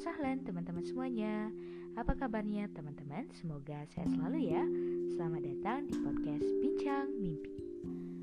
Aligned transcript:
sahlan 0.00 0.40
teman-teman 0.48 0.80
semuanya. 0.80 1.52
Apa 1.92 2.16
kabarnya 2.16 2.72
teman-teman? 2.72 3.28
Semoga 3.36 3.84
sehat 3.92 4.08
selalu 4.08 4.48
ya. 4.48 4.64
Selamat 5.12 5.44
datang 5.44 5.92
di 5.92 5.96
podcast 6.00 6.48
Bincang 6.64 7.12
Mimpi. 7.20 7.52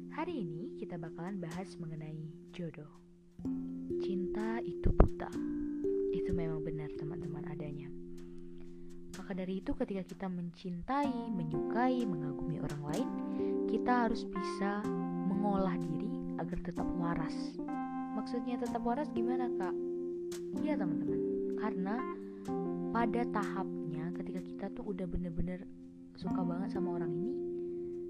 Hari 0.10 0.42
ini 0.42 0.74
kita 0.82 0.98
bakalan 0.98 1.38
bahas 1.38 1.78
mengenai 1.78 2.34
jodoh. 2.50 2.90
Cinta 4.02 4.58
itu 4.66 4.90
buta. 4.90 5.30
Itu 6.18 6.34
memang 6.34 6.66
benar 6.66 6.90
teman-teman 6.98 7.46
adanya. 7.46 7.94
Maka 9.22 9.38
dari 9.38 9.62
itu 9.62 9.78
ketika 9.78 10.02
kita 10.02 10.26
mencintai, 10.34 11.14
menyukai, 11.30 12.06
mengagumi 12.10 12.58
orang 12.58 12.82
lain 12.90 13.10
Kita 13.70 14.10
harus 14.10 14.26
bisa 14.26 14.82
mengolah 15.30 15.78
diri 15.78 16.10
agar 16.42 16.58
tetap 16.58 16.90
waras. 16.98 17.38
Maksudnya 18.18 18.58
tetap 18.58 18.82
waras 18.82 19.14
gimana 19.14 19.46
kak? 19.62 19.78
Iya 20.58 20.74
teman-teman, 20.74 21.27
karena 21.58 21.98
pada 22.94 23.22
tahapnya 23.30 24.14
ketika 24.18 24.42
kita 24.42 24.66
tuh 24.74 24.94
udah 24.94 25.06
bener-bener 25.06 25.66
suka 26.18 26.42
banget 26.42 26.74
sama 26.74 26.98
orang 26.98 27.12
ini, 27.14 27.34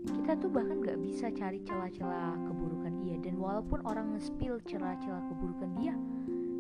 kita 0.07 0.39
tuh 0.39 0.47
bahkan 0.47 0.79
gak 0.79 0.99
bisa 1.03 1.27
cari 1.33 1.59
celah-celah 1.63 2.39
keburukan 2.47 2.93
dia. 3.03 3.15
Dan 3.19 3.35
walaupun 3.39 3.83
orang 3.83 4.15
nge-spill 4.15 4.63
celah-celah 4.63 5.23
keburukan 5.27 5.69
dia, 5.75 5.93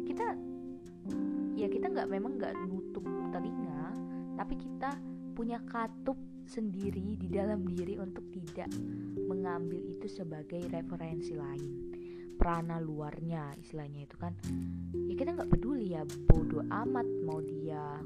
kita 0.03 0.35
ya 1.55 1.67
kita 1.71 1.89
nggak 1.89 2.09
memang 2.11 2.35
nggak 2.35 2.53
nutup 2.67 3.03
telinga, 3.31 3.95
tapi 4.35 4.55
kita 4.59 4.91
punya 5.37 5.61
katup 5.69 6.17
sendiri 6.47 7.19
di 7.19 7.27
dalam 7.27 7.67
diri 7.67 7.99
untuk 7.99 8.23
tidak 8.31 8.71
mengambil 9.27 9.83
itu 9.83 10.07
sebagai 10.07 10.63
referensi 10.71 11.35
lain 11.35 11.86
prana 12.37 12.77
luarnya 12.77 13.57
istilahnya 13.57 14.05
itu 14.05 14.15
kan. 14.21 14.37
Ya 15.09 15.13
kita 15.17 15.33
nggak 15.33 15.51
peduli 15.51 15.97
ya 15.97 16.05
bodoh 16.29 16.63
amat 16.69 17.05
mau 17.25 17.41
dia 17.41 17.99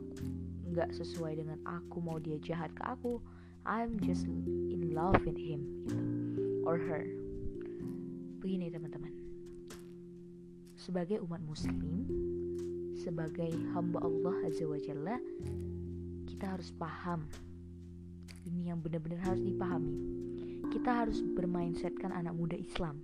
nggak 0.72 0.96
sesuai 0.96 1.44
dengan 1.44 1.60
aku 1.68 2.00
mau 2.00 2.18
dia 2.18 2.40
jahat 2.40 2.72
ke 2.72 2.84
aku 2.88 3.20
I'm 3.68 4.02
just 4.02 4.26
in 4.26 4.96
love 4.96 5.20
with 5.22 5.38
him 5.38 5.86
gitu. 5.86 6.02
Or 6.66 6.80
her. 6.80 7.06
Begini 8.42 8.74
teman-teman. 8.74 9.14
Sebagai 10.80 11.22
umat 11.22 11.44
muslim 11.46 12.09
sebagai 12.98 13.50
hamba 13.74 13.98
Allah 14.02 14.46
azza 14.46 14.66
wa 14.66 14.78
jalla 14.78 15.18
kita 16.26 16.58
harus 16.58 16.74
paham. 16.74 17.26
Ini 18.50 18.74
yang 18.74 18.82
benar-benar 18.82 19.22
harus 19.22 19.42
dipahami. 19.46 19.94
Kita 20.74 21.06
harus 21.06 21.22
bermindsetkan 21.22 22.09
anak 22.09 22.34
muda 22.34 22.58
Islam 22.58 22.98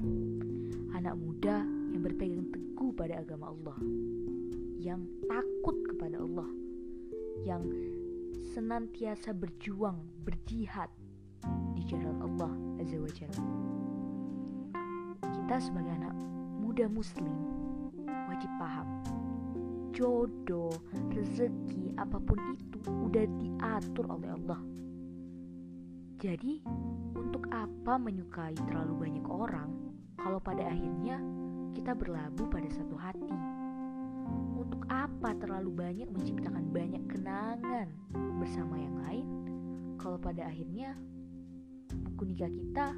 anak 0.98 1.14
muda 1.14 1.62
yang 1.94 2.02
berpegang 2.02 2.50
teguh 2.50 2.90
pada 2.98 3.22
agama 3.22 3.53
Allah, 3.53 3.78
yang 4.81 5.06
takut 5.30 5.78
kepada 5.86 6.17
Allah, 6.17 6.50
yang 7.45 7.62
senantiasa 8.58 9.30
berjuang, 9.38 10.02
berjihad 10.26 10.89
di 11.78 11.86
jalan 11.86 12.17
Allah 12.17 12.50
Azza 12.81 12.98
wa 12.98 13.12
Jalla. 13.14 13.44
Kita 15.22 15.56
sebagai 15.62 15.94
anak 16.02 16.17
muda 16.58 16.89
muslim 16.89 17.38
wajib 18.26 18.50
paham 18.58 18.89
jodoh, 19.94 20.73
rezeki, 21.14 21.94
apa 21.98 22.22
pun 22.22 22.38
itu 22.54 22.78
udah 22.86 23.26
diatur 23.38 24.06
oleh 24.14 24.30
Allah. 24.30 24.61
Jadi, 26.22 26.61
untuk 27.17 27.50
apa 27.50 27.98
menyukai 27.98 28.54
terlalu 28.70 29.09
banyak 29.09 29.26
orang 29.26 29.77
kalau 30.18 30.42
pada 30.42 30.66
akhirnya 30.68 31.22
kita 31.78 31.94
berlabuh 31.94 32.50
pada 32.50 32.68
satu 32.73 32.98
hati. 32.98 33.32
Untuk 34.58 34.83
apa 34.92 35.32
terlalu 35.39 35.72
banyak 35.72 36.10
menciptakan 36.11 36.67
banyak 36.73 37.04
kenangan 37.08 37.88
bersama 38.42 38.76
yang 38.76 38.98
lain 39.00 39.27
kalau 40.02 40.20
pada 40.20 40.50
akhirnya 40.50 40.98
buku 41.88 42.33
nikah 42.33 42.52
kita 42.52 42.92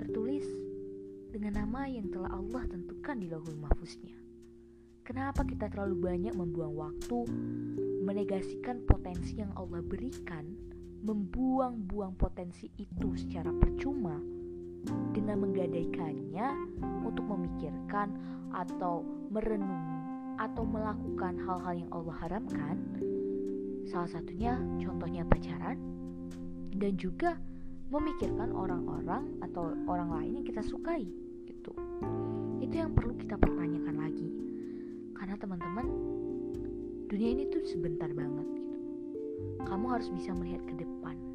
tertulis 0.00 0.48
dengan 1.30 1.62
nama 1.62 1.86
yang 1.86 2.10
telah 2.10 2.32
Allah 2.34 2.66
tentukan 2.66 3.16
di 3.20 3.30
lauhul 3.30 3.54
mahfuznya. 3.60 4.18
Kenapa 5.06 5.46
kita 5.46 5.70
terlalu 5.70 6.10
banyak 6.10 6.34
membuang 6.34 6.74
waktu 6.74 7.18
menegasikan 8.02 8.82
potensi 8.86 9.38
yang 9.38 9.54
Allah 9.54 9.82
berikan, 9.82 10.46
membuang-buang 11.06 12.18
potensi 12.18 12.70
itu 12.78 13.14
secara 13.14 13.50
percuma 13.54 14.39
dengan 15.12 15.44
menggadaikannya 15.44 16.48
untuk 17.04 17.26
memikirkan 17.28 18.14
atau 18.54 19.04
merenungi 19.30 20.00
atau 20.40 20.64
melakukan 20.64 21.36
hal-hal 21.44 21.74
yang 21.76 21.90
Allah 21.92 22.16
haramkan. 22.24 22.76
Salah 23.84 24.08
satunya 24.08 24.56
contohnya 24.80 25.26
pacaran 25.28 25.76
dan 26.72 26.96
juga 26.96 27.36
memikirkan 27.90 28.54
orang-orang 28.54 29.36
atau 29.42 29.74
orang 29.90 30.14
lain 30.14 30.40
yang 30.40 30.46
kita 30.46 30.62
sukai 30.64 31.04
gitu. 31.44 31.74
Itu 32.62 32.74
yang 32.80 32.94
perlu 32.94 33.18
kita 33.18 33.36
pertanyakan 33.36 33.96
lagi. 33.98 34.28
Karena 35.12 35.36
teman-teman 35.36 35.86
dunia 37.10 37.30
ini 37.34 37.44
tuh 37.50 37.60
sebentar 37.66 38.08
banget 38.14 38.46
gitu. 38.56 38.78
Kamu 39.66 39.86
harus 39.90 40.08
bisa 40.14 40.32
melihat 40.32 40.62
ke 40.64 40.74
depan. 40.80 41.29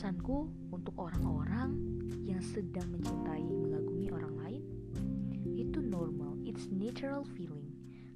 Pesanku 0.00 0.48
untuk 0.72 0.96
orang-orang 0.96 1.76
yang 2.24 2.40
sedang 2.40 2.88
mencintai, 2.88 3.44
mengagumi 3.44 4.08
orang 4.08 4.32
lain, 4.40 4.62
itu 5.60 5.76
normal, 5.76 6.40
it's 6.40 6.72
natural 6.72 7.20
feeling. 7.36 7.68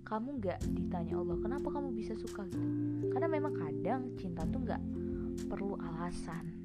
Kamu 0.08 0.40
nggak 0.40 0.64
ditanya 0.72 1.20
Allah, 1.20 1.36
kenapa 1.44 1.68
kamu 1.68 1.92
bisa 1.92 2.16
suka 2.16 2.48
gitu? 2.48 2.64
Karena 3.12 3.28
memang 3.28 3.52
kadang 3.52 4.16
cinta 4.16 4.48
tuh 4.48 4.64
nggak 4.64 4.80
perlu 5.44 5.76
alasan. 5.76 6.56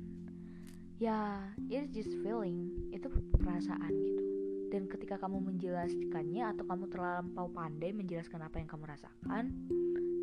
Ya, 1.04 1.52
it's 1.68 1.92
just 1.92 2.16
feeling, 2.24 2.72
itu 2.96 3.12
perasaan 3.12 3.92
gitu. 3.92 4.24
Dan 4.72 4.88
ketika 4.88 5.20
kamu 5.20 5.52
menjelaskannya 5.52 6.48
atau 6.48 6.64
kamu 6.64 6.88
terlampau 6.88 7.52
pandai 7.52 7.92
menjelaskan 7.92 8.40
apa 8.40 8.56
yang 8.64 8.72
kamu 8.72 8.88
rasakan, 8.88 9.52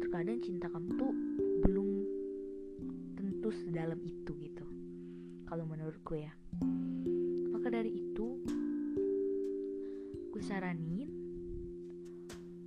terkadang 0.00 0.40
cinta 0.40 0.72
kamu 0.72 0.88
tuh 0.96 1.12
belum 1.68 1.88
tentu 3.12 3.52
sedalam 3.52 4.00
itu 4.00 4.32
gitu. 4.40 4.64
Kalau 5.46 5.62
menurutku 5.62 6.18
ya. 6.18 6.34
Maka 7.54 7.70
dari 7.70 7.94
itu, 7.94 8.42
gue 10.34 10.42
saranin 10.42 11.06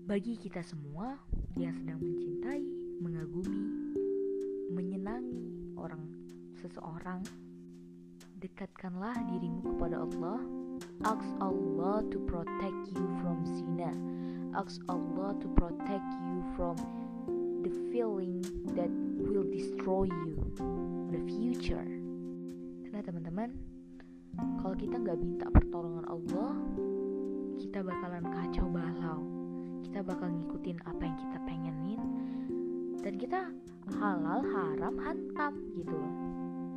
bagi 0.08 0.40
kita 0.40 0.64
semua 0.64 1.20
yang 1.60 1.76
sedang 1.76 2.00
mencintai, 2.00 2.64
mengagumi, 3.04 3.68
menyenangi 4.72 5.76
orang 5.76 6.08
seseorang, 6.56 7.20
dekatkanlah 8.40 9.28
dirimu 9.28 9.76
kepada 9.76 10.00
Allah. 10.00 10.40
Ask 11.04 11.28
Allah 11.44 12.00
to 12.08 12.18
protect 12.32 12.96
you 12.96 13.06
from 13.20 13.44
zina. 13.44 13.92
Ask 14.56 14.80
Allah 14.88 15.36
to 15.44 15.48
protect 15.52 16.10
you 16.24 16.48
from 16.56 16.80
the 17.60 17.76
feeling 17.92 18.40
that 18.72 18.88
will 19.20 19.44
destroy 19.44 20.08
you 20.08 20.40
in 20.64 21.12
the 21.12 21.24
future. 21.28 21.99
Teman-teman, 23.10 23.50
kalau 24.62 24.78
kita 24.78 25.02
nggak 25.02 25.18
minta 25.18 25.50
pertolongan 25.50 26.06
Allah 26.14 26.54
kita 27.58 27.82
bakalan 27.82 28.22
kacau 28.22 28.70
balau. 28.70 29.26
Kita 29.82 30.06
bakal 30.06 30.30
ngikutin 30.30 30.78
apa 30.86 31.02
yang 31.10 31.18
kita 31.18 31.38
pengenin 31.42 32.02
dan 33.02 33.18
kita 33.18 33.50
halal 33.98 34.46
haram 34.46 34.94
hantam 35.02 35.58
gitu 35.74 35.90
loh. 35.90 36.14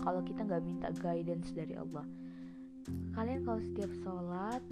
Kalau 0.00 0.24
kita 0.24 0.48
nggak 0.48 0.64
minta 0.64 0.88
guidance 1.04 1.52
dari 1.52 1.76
Allah. 1.76 2.08
Kalian 3.12 3.44
kalau 3.44 3.60
setiap 3.60 3.92
sholat 4.00 4.64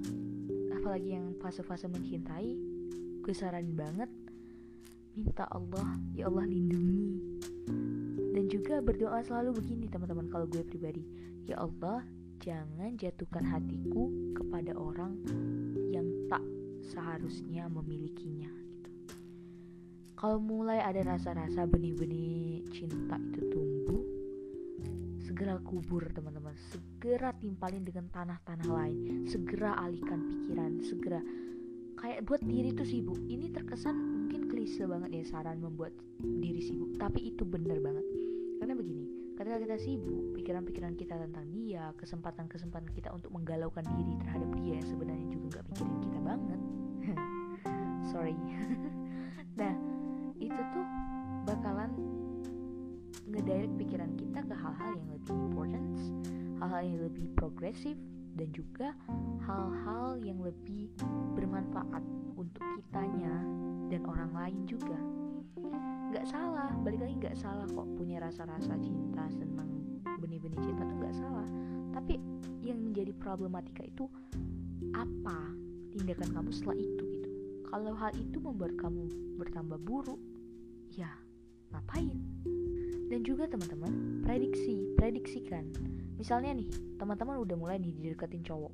apalagi 0.81 1.13
yang 1.13 1.37
fase-fase 1.45 1.93
mencintai 1.93 2.57
gue 3.21 3.35
saranin 3.37 3.77
banget 3.77 4.09
minta 5.13 5.45
Allah 5.53 5.93
ya 6.17 6.33
Allah 6.33 6.49
lindungi. 6.49 7.37
Dan 8.33 8.49
juga 8.49 8.81
berdoa 8.81 9.21
selalu 9.21 9.61
begini 9.61 9.93
teman-teman 9.93 10.25
kalau 10.33 10.49
gue 10.49 10.65
pribadi 10.65 11.05
ya 11.51 11.59
Allah 11.59 12.07
jangan 12.39 12.95
jatuhkan 12.95 13.43
hatiku 13.43 14.07
kepada 14.39 14.71
orang 14.79 15.19
yang 15.91 16.07
tak 16.31 16.47
seharusnya 16.95 17.67
memilikinya 17.67 18.47
gitu. 18.71 18.91
Kalau 20.15 20.39
mulai 20.39 20.79
ada 20.79 21.03
rasa-rasa 21.03 21.67
benih-benih 21.67 22.71
cinta 22.71 23.19
itu 23.19 23.43
tumbuh, 23.51 24.05
segera 25.19 25.59
kubur 25.67 26.07
teman-teman, 26.15 26.55
segera 26.71 27.35
timpalin 27.35 27.83
dengan 27.83 28.07
tanah-tanah 28.15 28.69
lain, 28.71 29.27
segera 29.27 29.75
alihkan 29.83 30.23
pikiran, 30.31 30.79
segera 30.87 31.19
kayak 31.99 32.31
buat 32.31 32.47
diri 32.47 32.71
tuh 32.79 32.87
sibuk. 32.87 33.19
Ini 33.27 33.51
terkesan 33.51 33.99
mungkin 33.99 34.47
klise 34.47 34.87
banget 34.87 35.19
ya 35.19 35.25
saran 35.27 35.59
membuat 35.59 35.91
diri 36.23 36.63
sibuk, 36.63 36.95
tapi 36.95 37.35
itu 37.35 37.43
bener 37.43 37.83
banget. 37.83 38.07
Karena 38.63 38.79
begini, 38.79 39.20
ketika 39.41 39.57
kita 39.57 39.77
sibuk 39.81 40.37
pikiran-pikiran 40.37 40.93
kita 41.01 41.17
tentang 41.17 41.49
dia 41.49 41.97
kesempatan-kesempatan 41.97 42.93
kita 42.93 43.09
untuk 43.09 43.33
menggalaukan 43.33 43.89
diri 43.97 44.21
terhadap 44.21 44.53
dia 44.61 44.77
sebenarnya 44.85 45.33
juga 45.33 45.49
nggak 45.49 45.67
pikirin 45.73 45.97
kita 46.05 46.19
banget. 46.21 46.61
Sorry. 48.13 48.37
Nah 49.61 49.77
itu 50.41 50.57
tuh 50.57 50.87
bakalan 51.45 51.93
ngedirect 53.29 53.75
pikiran 53.77 54.13
kita 54.17 54.41
ke 54.41 54.55
hal-hal 54.57 54.97
yang 54.97 55.09
lebih 55.13 55.37
important 55.37 55.85
hal-hal 56.61 56.83
yang 56.85 57.01
lebih 57.05 57.27
progresif 57.37 57.97
dan 58.41 58.49
juga 58.57 58.97
hal-hal 59.45 60.17
yang 60.25 60.41
lebih 60.41 60.89
bermanfaat 61.37 62.01
untuk 62.41 62.65
kitanya 62.81 63.37
dan 63.93 64.01
orang 64.09 64.33
lain 64.33 64.61
juga 64.65 64.97
nggak 66.11 66.27
salah 66.27 66.71
balik 66.83 67.07
lagi 67.07 67.15
nggak 67.23 67.39
salah 67.39 67.67
kok 67.71 67.87
punya 67.95 68.19
rasa-rasa 68.19 68.75
cinta 68.83 69.31
senang 69.31 69.71
benih-benih 70.21 70.61
cinta 70.61 70.85
tuh 70.85 70.97
nggak 71.01 71.17
salah. 71.17 71.49
Tapi 71.97 72.21
yang 72.61 72.79
menjadi 72.79 73.11
problematika 73.17 73.83
itu 73.83 74.07
apa 74.93 75.39
tindakan 75.97 76.29
kamu 76.31 76.51
setelah 76.53 76.77
itu 76.79 77.03
gitu? 77.03 77.29
Kalau 77.67 77.93
hal 77.97 78.13
itu 78.15 78.39
membuat 78.39 78.77
kamu 78.77 79.09
bertambah 79.41 79.81
buruk 79.81 80.21
ya 80.93 81.11
ngapain? 81.73 82.21
Dan 83.11 83.27
juga 83.27 83.51
teman-teman 83.51 84.23
prediksi 84.23 84.87
prediksikan. 84.95 85.67
Misalnya 86.15 86.55
nih 86.63 86.69
teman-teman 87.01 87.43
udah 87.43 87.57
mulai 87.59 87.77
nih 87.81 87.91
dideketin 87.97 88.45
cowok 88.45 88.71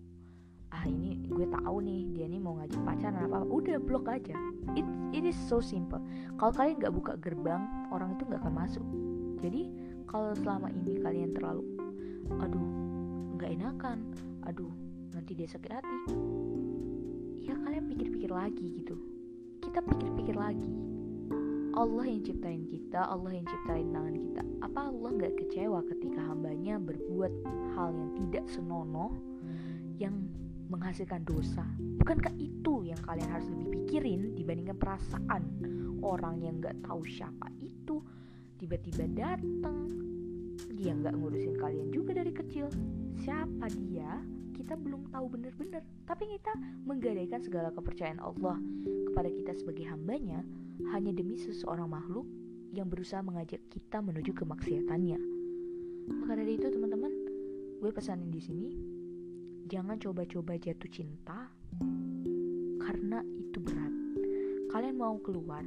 ah 0.75 0.85
ini 0.87 1.23
gue 1.27 1.47
tahu 1.47 1.77
nih 1.83 2.01
dia 2.15 2.27
nih 2.27 2.41
mau 2.43 2.59
ngajak 2.59 2.81
pacaran 2.83 3.27
apa, 3.27 3.43
udah 3.47 3.77
blok 3.79 4.11
aja. 4.11 4.35
It 4.75 4.87
it 5.15 5.23
is 5.23 5.39
so 5.47 5.63
simple. 5.63 6.03
Kalau 6.37 6.53
kalian 6.55 6.77
nggak 6.83 6.95
buka 6.95 7.13
gerbang 7.19 7.67
orang 7.95 8.19
itu 8.19 8.27
nggak 8.27 8.43
akan 8.43 8.55
masuk. 8.55 8.87
Jadi 9.41 9.71
kalau 10.09 10.33
selama 10.39 10.73
ini 10.73 10.99
kalian 11.03 11.35
terlalu 11.35 11.65
aduh 12.43 12.67
nggak 13.39 13.51
enakan 13.55 13.99
aduh 14.43 14.73
nanti 15.15 15.39
dia 15.39 15.47
sakit 15.47 15.71
hati 15.71 15.99
ya 17.47 17.55
kalian 17.62 17.87
pikir-pikir 17.87 18.31
lagi 18.31 18.83
gitu. 18.83 18.99
Kita 19.62 19.79
pikir-pikir 19.83 20.35
lagi. 20.35 20.75
Allah 21.77 22.09
yang 22.09 22.25
ciptain 22.25 22.65
kita, 22.65 23.05
Allah 23.05 23.37
yang 23.37 23.45
ciptain 23.45 23.93
tangan 23.93 24.17
kita. 24.17 24.43
Apa 24.65 24.89
Allah 24.89 25.11
nggak 25.12 25.35
kecewa 25.45 25.85
ketika 25.85 26.21
hambanya 26.25 26.81
berbuat 26.81 27.33
hal 27.77 27.93
yang 27.93 28.11
tidak 28.17 28.45
senonoh, 28.49 29.12
yang 30.01 30.17
menghasilkan 30.71 31.23
dosa? 31.27 31.65
Bukankah 32.03 32.35
itu 32.39 32.87
yang 32.87 33.01
kalian 33.03 33.31
harus 33.31 33.49
lebih 33.51 33.69
pikirin 33.73 34.35
dibandingkan 34.35 34.79
perasaan 34.79 35.43
orang 36.07 36.39
yang 36.43 36.63
nggak 36.63 36.79
tahu 36.87 37.03
siapa 37.03 37.51
itu 37.59 37.99
tiba-tiba 38.57 39.05
datang, 39.13 39.91
dia 40.79 40.95
nggak 40.97 41.15
ngurusin 41.19 41.57
kalian 41.59 41.89
juga 41.93 42.17
dari 42.17 42.33
kecil. 42.33 42.71
Siapa 43.21 43.69
dia? 43.75 44.23
Kita 44.57 44.73
belum 44.75 45.13
tahu 45.13 45.27
benar-benar, 45.37 45.85
tapi 46.09 46.33
kita 46.33 46.57
menggadaikan 46.89 47.45
segala 47.45 47.69
kepercayaan 47.71 48.19
Allah 48.19 48.57
kepada 49.12 49.29
kita 49.29 49.53
sebagai 49.53 49.85
hambanya 49.85 50.41
hanya 50.91 51.12
demi 51.12 51.37
seseorang 51.37 51.93
makhluk 51.93 52.25
yang 52.73 52.89
berusaha 52.89 53.21
mengajak 53.21 53.61
kita 53.69 54.01
menuju 54.01 54.33
kemaksiatannya. 54.33 55.21
Maka 56.07 56.33
dari 56.39 56.57
itu 56.57 56.67
teman-teman, 56.73 57.12
gue 57.83 57.91
pesanin 57.93 58.33
di 58.33 58.41
sini, 58.41 58.69
jangan 59.67 59.99
coba-coba 59.99 60.55
jatuh 60.57 60.91
cinta 60.91 61.51
karena 62.83 63.21
itu 63.39 63.59
berat. 63.61 63.95
Kalian 64.71 64.97
mau 64.99 65.19
keluar 65.21 65.63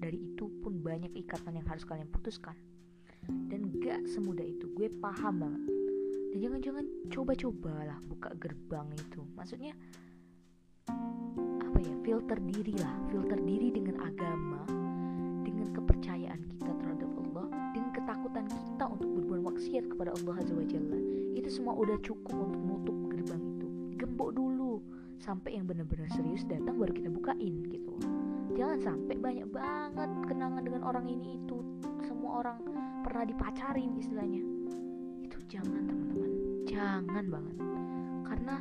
dari 0.00 0.32
itu 0.32 0.48
pun 0.64 0.80
banyak 0.80 1.12
ikatan 1.14 1.60
yang 1.60 1.66
harus 1.68 1.84
kalian 1.84 2.08
putuskan. 2.08 2.56
Dan 3.22 3.70
gak 3.78 4.02
semudah 4.10 4.42
itu, 4.42 4.66
gue 4.74 4.90
paham 4.98 5.46
banget. 5.46 5.62
Dan 6.34 6.38
jangan-jangan 6.42 6.84
coba-cobalah 7.12 7.98
buka 8.08 8.34
gerbang 8.40 8.88
itu. 8.98 9.22
Maksudnya 9.38 9.76
filter 12.02 12.34
diri 12.50 12.74
lah 12.82 12.94
filter 13.14 13.38
diri 13.46 13.70
dengan 13.70 14.02
agama 14.02 14.66
dengan 15.46 15.70
kepercayaan 15.70 16.42
kita 16.50 16.74
terhadap 16.82 17.10
Allah 17.14 17.46
dengan 17.70 17.90
ketakutan 17.94 18.46
kita 18.50 18.84
untuk 18.90 19.08
berbuat 19.22 19.40
maksiat 19.54 19.84
kepada 19.86 20.10
Allah 20.10 20.34
Azza 20.42 20.54
wa 20.54 20.66
Jalla 20.66 20.98
itu 21.38 21.48
semua 21.48 21.78
udah 21.78 21.94
cukup 22.02 22.34
untuk 22.34 22.62
sampai 25.22 25.54
yang 25.54 25.70
benar-benar 25.70 26.10
serius 26.10 26.42
datang 26.50 26.82
baru 26.82 26.90
kita 26.90 27.06
bukain 27.06 27.62
gitu. 27.70 27.94
Jangan 28.58 28.78
sampai 28.82 29.16
banyak 29.16 29.48
banget 29.54 30.10
kenangan 30.26 30.62
dengan 30.66 30.82
orang 30.82 31.06
ini 31.06 31.38
itu. 31.38 31.62
Semua 32.02 32.42
orang 32.42 32.58
pernah 33.06 33.22
dipacarin 33.22 33.94
istilahnya. 33.96 34.42
Itu 35.22 35.38
jangan 35.46 35.86
teman-teman. 35.86 36.30
Jangan 36.66 37.24
banget. 37.30 37.56
Karena 38.26 38.56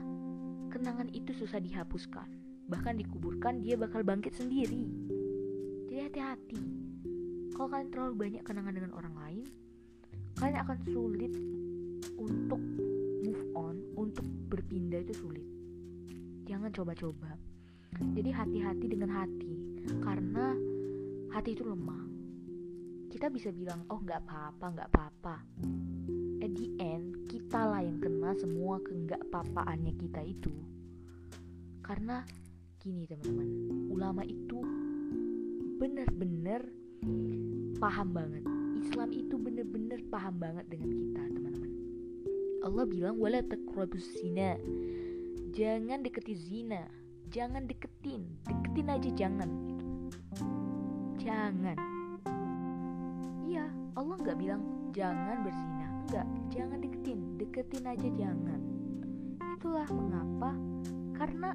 kenangan 0.69 1.09
itu 1.09 1.33
susah 1.33 1.57
dihapuskan. 1.57 2.29
Bahkan 2.69 2.93
dikuburkan 3.01 3.65
dia 3.65 3.75
bakal 3.75 4.05
bangkit 4.05 4.37
sendiri. 4.37 4.85
Jadi 5.89 5.99
hati-hati. 6.07 6.61
Kalau 7.57 7.67
kalian 7.67 7.89
terlalu 7.89 8.13
banyak 8.15 8.43
kenangan 8.45 8.73
dengan 8.77 8.93
orang 8.95 9.15
lain 9.17 9.43
kalian 10.39 10.63
akan 10.63 10.77
sulit 10.87 11.33
untuk 12.15 12.61
move 13.21 13.43
on 13.53 13.77
untuk 13.99 14.23
berpindah 14.47 15.03
itu 15.03 15.13
sulit 15.19 15.50
jangan 16.51 16.71
coba-coba 16.75 17.39
jadi 18.11 18.29
hati-hati 18.31 18.85
dengan 18.91 19.11
hati 19.11 19.53
karena 19.99 20.55
hati 21.31 21.55
itu 21.55 21.63
lemah. 21.67 22.03
Kita 23.11 23.27
bisa 23.27 23.51
bilang 23.51 23.83
oh 23.91 23.99
nggak 23.99 24.23
apa-apa 24.23 24.65
nggak 24.71 24.89
apa-apa. 24.95 25.35
At 26.41 26.51
the 26.55 26.67
end 26.79 27.27
kita 27.27 27.59
lah 27.59 27.83
yang 27.83 27.99
kena 27.99 28.31
semua 28.39 28.79
ke 28.79 28.91
nggak 28.95 29.27
papaannya 29.27 29.93
kita 29.99 30.21
itu. 30.23 30.53
Karena 31.83 32.23
gini 32.79 33.03
teman-teman 33.05 33.47
ulama 33.91 34.23
itu 34.23 34.63
benar-benar 35.77 36.63
paham 37.77 38.15
banget. 38.15 38.43
Islam 38.81 39.09
itu 39.11 39.35
benar-benar 39.37 39.99
paham 40.07 40.35
banget 40.39 40.65
dengan 40.71 40.89
kita 40.95 41.21
teman-teman. 41.35 41.71
Allah 42.63 42.85
bilang 42.87 43.15
wala 43.19 43.43
taqrabus 43.43 44.07
zina 44.21 44.55
jangan 45.51 45.99
deketi 45.99 46.31
zina. 46.31 46.87
Jangan 47.31 47.67
deketin. 47.67 48.23
Deketin 48.47 48.87
aja 48.87 49.09
jangan 49.15 49.49
gitu. 49.67 49.85
Jangan. 51.27 51.77
Iya 53.47 53.67
Allah 53.99 54.15
nggak 54.15 54.37
bilang 54.39 54.63
jangan 54.95 55.43
berzina. 55.43 55.87
Enggak 56.07 56.27
jangan 56.55 56.79
deketin. 56.79 57.19
Deketin 57.35 57.83
aja 57.87 58.09
jangan. 58.15 58.61
Itulah 59.59 59.87
mengapa 59.91 60.51
karena 61.19 61.51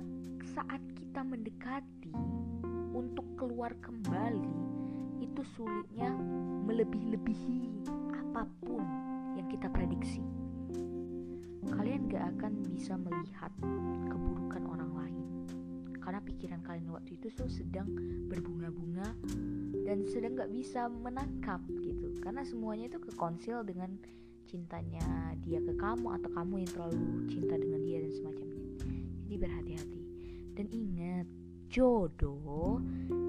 saat 0.53 0.81
kita 0.95 1.25
mendekati 1.25 2.13
untuk 2.93 3.25
keluar 3.41 3.73
kembali 3.81 4.55
itu 5.25 5.41
sulitnya 5.57 6.13
melebih-lebihi 6.69 7.89
apa 8.13 8.45
pun 8.61 8.85
yang 9.41 9.49
kita 9.49 9.69
prediksi. 9.73 10.46
Kalian 11.71 12.11
gak 12.11 12.25
akan 12.39 12.53
bisa 12.67 12.95
melihat 12.99 13.53
keburukan 14.11 14.63
orang 14.67 14.93
lain. 14.95 15.27
Karena 15.99 16.23
pikiran 16.23 16.61
kalian 16.63 16.95
waktu 16.95 17.19
itu 17.19 17.35
tuh 17.35 17.51
sedang 17.51 17.91
berbunga-bunga 18.31 19.11
dan 19.83 20.07
sedang 20.07 20.39
gak 20.39 20.55
bisa 20.55 20.87
menangkap 20.87 21.59
gitu. 21.83 22.15
Karena 22.23 22.47
semuanya 22.47 22.87
itu 22.91 22.99
kekonsil 23.03 23.67
dengan 23.67 23.99
cintanya 24.47 25.35
dia 25.43 25.59
ke 25.59 25.75
kamu 25.75 26.23
atau 26.23 26.31
kamu 26.31 26.63
yang 26.63 26.71
terlalu 26.71 27.03
cinta 27.27 27.59
dengan 27.59 27.83
dia 27.83 27.99
dan 27.99 28.13
semacamnya. 28.15 28.67
Jadi 29.27 29.35
berhati-hati. 29.43 30.03
Dan 30.57 30.67
ingat, 30.71 31.27
jodoh 31.67 32.81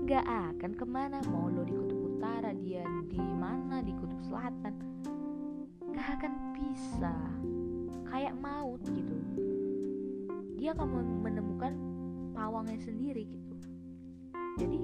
gak 0.08 0.24
akan 0.24 0.72
ke 0.78 0.86
mana 0.86 1.20
mau 1.28 1.50
lo 1.50 1.66
di 1.66 1.74
kutub 1.74 2.16
utara 2.16 2.54
dia 2.54 2.86
di 3.10 3.20
mana 3.20 3.82
di 3.82 3.92
kutub 3.98 4.22
selatan. 4.24 4.74
Gak 5.92 6.08
akan 6.22 6.34
bisa 6.54 7.12
kayak 8.12 8.34
maut 8.40 8.82
gitu. 8.88 9.16
Dia 10.58 10.74
akan 10.74 11.22
menemukan 11.22 11.74
pawangnya 12.34 12.80
sendiri 12.82 13.28
gitu. 13.28 13.54
Jadi 14.58 14.80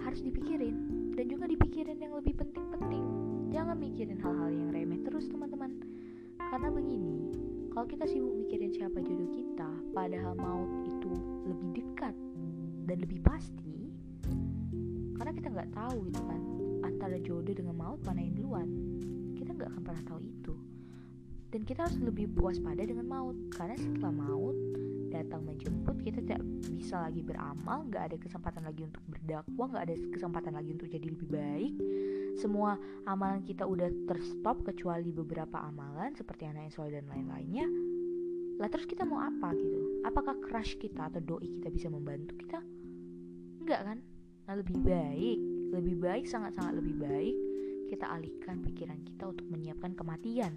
harus 0.00 0.20
dipikirin 0.20 0.76
dan 1.16 1.24
juga 1.28 1.48
dipikirin 1.48 1.98
yang 2.00 2.16
lebih 2.16 2.36
penting-penting. 2.36 3.04
Jangan 3.50 3.76
mikirin 3.78 4.18
hal-hal 4.20 4.50
yang 4.52 4.68
remeh 4.70 5.00
terus 5.02 5.26
teman-teman. 5.30 5.80
Karena 6.38 6.68
begini 6.68 7.32
kalau 7.70 7.86
kita 7.86 8.04
sibuk 8.10 8.34
mikirin 8.34 8.74
siapa 8.74 8.98
jodoh 8.98 9.30
kita 9.30 9.70
padahal 9.94 10.34
maut 10.34 10.70
itu 10.82 11.10
lebih 11.46 11.68
dekat 11.80 12.14
dan 12.90 12.96
lebih 12.98 13.22
pasti 13.22 13.94
karena 15.14 15.30
kita 15.36 15.48
nggak 15.52 15.70
tahu 15.76 16.08
gitu 16.08 16.20
kan 16.24 16.42
antara 16.82 17.16
jodoh 17.22 17.54
dengan 17.54 17.76
maut 17.76 18.00
mana 18.02 18.24
yang 18.24 18.34
duluan. 18.34 18.68
Kita 19.36 19.54
nggak 19.54 19.68
akan 19.70 19.82
pernah 19.84 20.04
tahu 20.08 20.20
itu 20.24 20.54
dan 21.50 21.66
kita 21.66 21.86
harus 21.86 21.98
lebih 21.98 22.30
waspada 22.38 22.82
dengan 22.82 23.06
maut. 23.06 23.36
Karena 23.50 23.74
setelah 23.74 24.14
maut 24.14 24.54
datang 25.10 25.42
menjemput 25.42 25.98
kita 26.06 26.22
tidak 26.22 26.42
bisa 26.62 27.02
lagi 27.02 27.18
beramal 27.20 27.82
nggak 27.90 28.14
ada 28.14 28.16
kesempatan 28.22 28.62
lagi 28.62 28.86
untuk 28.86 29.02
berdakwah 29.10 29.66
nggak 29.74 29.84
ada 29.90 29.96
kesempatan 30.14 30.52
lagi 30.54 30.70
untuk 30.78 30.88
jadi 30.88 31.06
lebih 31.10 31.28
baik. 31.28 31.74
Semua 32.38 32.78
amalan 33.10 33.42
kita 33.42 33.66
udah 33.66 33.90
terstop 34.06 34.62
kecuali 34.62 35.10
beberapa 35.10 35.58
amalan 35.58 36.14
seperti 36.14 36.46
anak 36.46 36.70
yang 36.70 36.74
soleh 36.74 36.92
dan 37.02 37.10
lain-lainnya. 37.10 37.66
Lah 38.62 38.68
terus 38.70 38.86
kita 38.86 39.02
mau 39.02 39.18
apa 39.18 39.50
gitu? 39.58 40.06
Apakah 40.06 40.38
crush 40.38 40.78
kita 40.78 41.10
atau 41.10 41.18
doi 41.18 41.50
kita 41.58 41.68
bisa 41.74 41.90
membantu 41.90 42.38
kita? 42.38 42.62
Enggak 43.60 43.80
kan? 43.82 43.98
Nah 44.46 44.54
lebih 44.54 44.78
baik 44.78 45.38
lebih 45.70 46.02
baik 46.02 46.26
sangat-sangat 46.26 46.82
lebih 46.82 46.98
baik 46.98 47.36
kita 47.90 48.06
alihkan 48.06 48.62
pikiran 48.62 48.98
kita 49.06 49.30
untuk 49.30 49.46
menyiapkan 49.50 49.94
kematian 49.94 50.54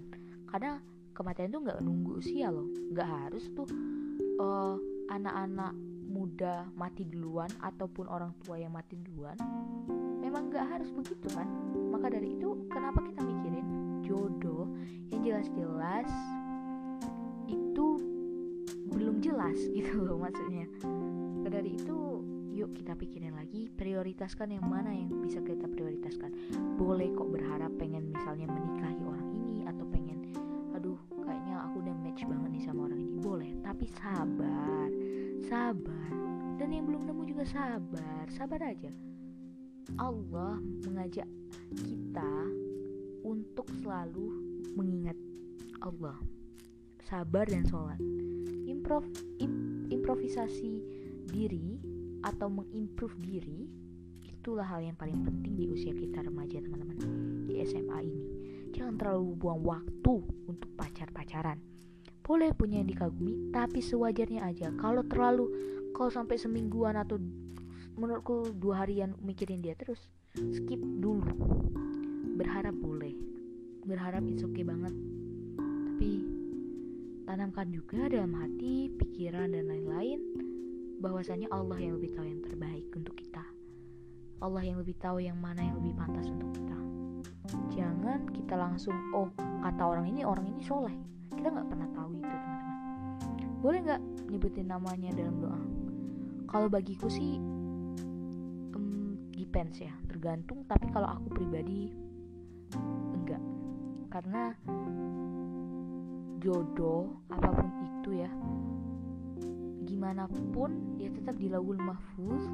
karena 0.54 0.78
kematian 1.18 1.50
itu 1.50 1.58
nggak 1.66 1.82
nunggu 1.82 2.22
usia 2.22 2.46
loh. 2.54 2.70
Nggak 2.94 3.08
harus 3.10 3.42
tuh 3.58 3.66
uh, 4.38 4.78
anak-anak 5.10 5.74
muda 6.06 6.70
mati 6.78 7.02
duluan 7.02 7.50
ataupun 7.58 8.06
orang 8.06 8.30
tua 8.38 8.62
yang 8.62 8.70
mati 8.70 8.94
duluan 9.02 9.34
memang 10.22 10.54
nggak 10.54 10.78
harus 10.78 10.94
begitu 10.94 11.26
kan? 11.34 11.50
Maka 11.90 12.06
dari 12.14 12.38
itu 12.38 12.70
kenapa 12.70 13.02
kita 13.02 13.26
mikirin 13.26 13.66
jodoh 14.06 14.70
yang 15.10 15.26
jelas-jelas 15.26 16.06
itu 17.50 17.86
belum 18.94 19.18
jelas 19.26 19.58
gitu 19.74 20.06
loh 20.06 20.22
maksudnya. 20.22 20.70
Maka 21.42 21.50
dari 21.50 21.74
itu 21.74 21.98
yuk 22.54 22.78
kita 22.78 22.94
pikirin 22.94 23.34
lagi 23.34 23.66
prioritaskan 23.74 24.54
yang 24.54 24.62
mana 24.62 24.94
yang 24.94 25.10
bisa 25.18 25.42
kita 25.42 25.66
prioritaskan. 25.66 26.30
Boleh 26.78 27.10
kok 27.10 27.26
berharap 27.26 27.74
pengen 27.74 28.14
misalnya 28.14 28.46
menikahi 28.46 29.02
orang 29.02 29.23
tapi 33.84 34.00
sabar 34.00 34.88
sabar. 35.44 36.08
Dan 36.56 36.72
yang 36.72 36.88
belum 36.88 37.04
nemu 37.04 37.22
juga 37.28 37.44
sabar 37.44 38.24
sabar 38.32 38.72
aja. 38.72 38.88
Allah 40.00 40.56
mengajak 40.88 41.28
kita 41.84 42.32
untuk 43.28 43.68
selalu 43.84 44.32
mengingat 44.72 45.20
Allah. 45.84 46.16
Sabar 47.04 47.44
dan 47.44 47.68
sholat. 47.68 48.00
Improv 48.64 49.04
im, 49.36 49.84
improvisasi 49.92 50.80
diri 51.28 51.76
atau 52.24 52.48
mengimprove 52.48 53.20
diri 53.20 53.68
itulah 54.24 54.64
hal 54.64 54.80
yang 54.80 54.96
paling 54.96 55.20
penting 55.28 55.60
di 55.60 55.68
usia 55.68 55.92
kita 55.92 56.24
remaja 56.24 56.56
teman-teman 56.56 57.44
di 57.44 57.60
SMA 57.68 58.00
ini. 58.00 58.24
Jangan 58.72 58.96
terlalu 58.96 59.36
buang 59.36 59.60
waktu 59.60 60.14
untuk 60.48 60.72
pacar-pacaran 60.72 61.73
boleh 62.24 62.56
punya 62.56 62.80
yang 62.80 62.88
dikagumi 62.88 63.52
tapi 63.52 63.84
sewajarnya 63.84 64.40
aja. 64.48 64.72
Kalau 64.80 65.04
terlalu 65.04 65.46
kalau 65.92 66.10
sampai 66.10 66.40
semingguan 66.40 66.96
atau 66.96 67.20
menurutku 67.94 68.50
dua 68.58 68.82
harian 68.82 69.14
mikirin 69.22 69.60
dia 69.60 69.76
terus 69.76 70.08
skip 70.34 70.80
dulu. 70.80 71.30
Berharap 72.34 72.74
boleh. 72.74 73.14
Berharap 73.84 74.24
it's 74.26 74.42
okay 74.42 74.64
banget. 74.66 74.90
Tapi 75.60 76.10
tanamkan 77.28 77.70
juga 77.70 78.08
dalam 78.10 78.34
hati 78.34 78.90
pikiran 78.96 79.54
dan 79.54 79.70
lain-lain 79.70 80.18
bahwasanya 80.98 81.52
Allah 81.52 81.76
yang 81.76 82.00
lebih 82.00 82.16
tahu 82.16 82.26
yang 82.26 82.40
terbaik 82.40 82.88
untuk 82.96 83.14
kita. 83.14 83.44
Allah 84.42 84.64
yang 84.64 84.80
lebih 84.80 84.96
tahu 84.98 85.20
yang 85.20 85.36
mana 85.38 85.62
yang 85.62 85.76
lebih 85.78 85.94
pantas 85.94 86.26
untuk 86.32 86.50
kita. 86.56 86.78
Jangan 87.76 88.26
kita 88.32 88.56
langsung 88.56 88.96
oh 89.12 89.30
kata 89.62 89.82
orang 89.84 90.08
ini 90.10 90.26
orang 90.26 90.48
ini 90.50 90.64
soleh. 90.64 90.96
Kita 91.30 91.52
nggak 91.52 91.68
pernah 91.70 91.88
tahu 91.94 92.13
boleh 93.64 93.80
nggak 93.80 94.02
nyebutin 94.28 94.68
namanya 94.68 95.08
dalam 95.16 95.40
doa? 95.40 95.62
Kalau 96.52 96.68
bagiku 96.68 97.08
sih 97.08 97.40
depends 99.32 99.80
ya 99.80 99.94
tergantung. 100.04 100.68
Tapi 100.68 100.92
kalau 100.92 101.08
aku 101.16 101.32
pribadi 101.32 101.88
enggak. 103.16 103.40
Karena 104.12 104.52
jodoh 106.44 107.24
apa 107.32 107.48
pun 107.56 107.68
itu 107.80 108.10
ya 108.20 108.28
gimana 109.88 110.28
pun 110.28 111.00
dia 111.00 111.08
tetap 111.08 111.40
di 111.40 111.48
laul 111.48 111.80
mahfuz. 111.80 112.44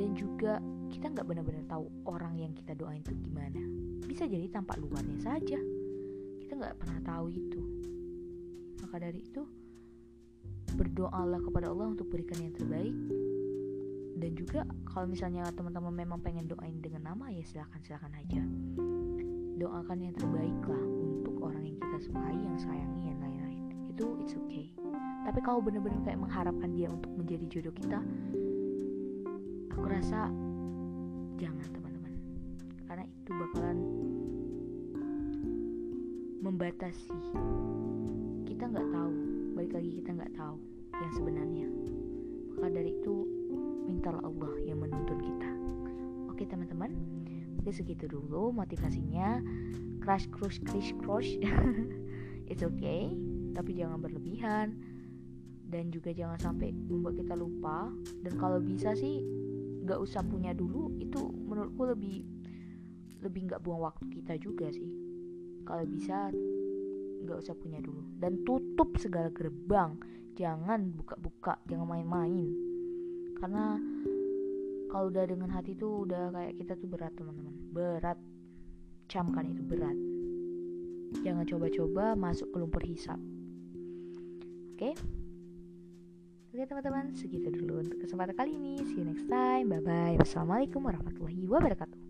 Dan 0.00 0.16
juga 0.16 0.64
kita 0.88 1.12
nggak 1.12 1.28
benar-benar 1.28 1.68
tahu 1.68 1.92
orang 2.08 2.40
yang 2.40 2.56
kita 2.56 2.72
doain 2.72 3.04
itu 3.04 3.12
gimana. 3.20 3.60
Bisa 4.08 4.24
jadi 4.24 4.48
tampak 4.48 4.80
luarnya 4.80 5.20
saja. 5.20 5.60
Kita 6.40 6.56
nggak 6.56 6.80
pernah 6.80 7.04
tahu 7.04 7.28
itu. 7.28 7.60
Maka 8.80 8.96
dari 8.96 9.20
itu 9.20 9.44
berdoalah 10.94 11.42
kepada 11.42 11.74
Allah 11.74 11.90
untuk 11.90 12.06
berikan 12.06 12.38
yang 12.38 12.54
terbaik. 12.54 12.94
Dan 14.14 14.30
juga 14.38 14.62
kalau 14.86 15.10
misalnya 15.10 15.42
teman-teman 15.50 15.90
memang 15.90 16.22
pengen 16.22 16.46
doain 16.46 16.78
dengan 16.78 17.10
nama 17.10 17.34
ya 17.34 17.42
silahkan 17.42 17.82
silahkan 17.82 18.14
aja. 18.14 18.38
Doakan 19.58 19.98
yang 19.98 20.14
terbaik 20.14 20.54
lah 20.70 20.84
untuk 21.02 21.34
orang 21.42 21.66
yang 21.66 21.76
kita 21.82 21.98
sukai 21.98 22.38
yang 22.38 22.54
sayangi 22.54 23.10
dan 23.10 23.18
lain-lain. 23.18 23.90
Itu 23.90 24.22
it's 24.22 24.38
okay. 24.38 24.70
Tapi 25.26 25.42
kalau 25.42 25.58
bener-bener 25.58 25.98
kayak 26.06 26.22
mengharapkan 26.22 26.70
dia 26.70 26.86
untuk 26.86 27.10
menjadi 27.18 27.44
jodoh 27.50 27.74
kita 27.74 27.98
aku 29.74 29.86
rasa 29.90 30.30
jangan 31.42 31.66
teman-teman. 31.74 32.14
Karena 32.86 33.02
itu 33.02 33.30
bakalan 33.34 33.78
membatasi. 36.38 37.18
Kita 38.46 38.70
nggak 38.70 38.88
tahu. 38.94 39.12
Balik 39.58 39.72
lagi 39.74 39.90
kita 39.98 40.10
nggak 40.14 40.34
tahu 40.38 40.73
yang 41.00 41.12
sebenarnya. 41.14 41.68
Maka 42.54 42.68
dari 42.70 42.94
itu 42.94 43.26
mintalah 43.84 44.22
Allah 44.22 44.52
yang 44.64 44.80
menuntun 44.80 45.18
kita. 45.20 45.50
Oke 46.30 46.46
teman-teman. 46.46 46.94
Oke 47.60 47.70
segitu 47.74 48.06
dulu 48.06 48.54
motivasinya. 48.54 49.42
Crash 50.02 50.28
crush 50.30 50.60
crash 50.62 50.92
crush. 51.02 51.38
It's 52.50 52.62
okay. 52.62 53.10
Tapi 53.54 53.70
jangan 53.74 54.02
berlebihan. 54.02 54.76
Dan 55.64 55.90
juga 55.90 56.14
jangan 56.14 56.38
sampai 56.38 56.70
membuat 56.70 57.18
kita 57.18 57.34
lupa. 57.34 57.90
Dan 58.22 58.36
kalau 58.38 58.60
bisa 58.60 58.94
sih 58.94 59.24
nggak 59.84 59.98
usah 60.00 60.22
punya 60.22 60.52
dulu. 60.54 60.94
Itu 61.00 61.32
menurutku 61.32 61.88
lebih 61.88 62.26
lebih 63.24 63.48
nggak 63.48 63.64
buang 63.64 63.82
waktu 63.82 64.04
kita 64.12 64.36
juga 64.36 64.68
sih. 64.68 64.92
Kalau 65.64 65.88
bisa 65.88 66.28
nggak 67.24 67.38
usah 67.40 67.56
punya 67.56 67.80
dulu. 67.80 68.04
Dan 68.20 68.44
tutup 68.44 68.92
segala 69.00 69.32
gerbang 69.32 69.96
jangan 70.34 70.90
buka-buka 70.94 71.58
jangan 71.70 71.86
main-main 71.86 72.50
karena 73.38 73.78
kalau 74.90 75.10
udah 75.10 75.24
dengan 75.26 75.50
hati 75.50 75.74
tuh 75.74 76.06
udah 76.06 76.30
kayak 76.30 76.54
kita 76.58 76.72
tuh 76.78 76.88
berat 76.90 77.12
teman-teman 77.14 77.54
berat 77.74 78.18
camkan 79.10 79.46
itu 79.50 79.62
berat 79.62 79.98
jangan 81.22 81.46
coba-coba 81.46 82.14
masuk 82.18 82.50
ke 82.50 82.56
lumpur 82.58 82.82
hisap 82.82 83.18
oke 84.74 84.78
okay? 84.78 84.94
Oke 86.54 86.70
teman-teman, 86.70 87.10
segitu 87.18 87.50
dulu 87.50 87.82
untuk 87.82 87.98
kesempatan 87.98 88.38
kali 88.38 88.54
ini. 88.54 88.78
See 88.86 89.02
you 89.02 89.10
next 89.10 89.26
time. 89.26 89.74
Bye 89.74 89.82
bye. 89.82 90.14
Wassalamualaikum 90.22 90.86
warahmatullahi 90.86 91.50
wabarakatuh. 91.50 92.03